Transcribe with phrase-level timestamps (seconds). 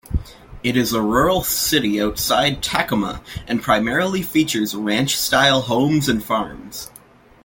[0.63, 6.89] It is a rural city outside Tacoma and primarily features ranch-style homes and farms.